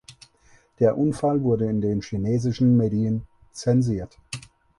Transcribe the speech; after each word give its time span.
Der 0.79 0.97
Unfall 0.97 1.43
wurde 1.43 1.69
in 1.69 1.79
den 1.79 2.01
chinesischen 2.01 2.75
Medien 2.75 3.27
zensiert. 3.51 4.17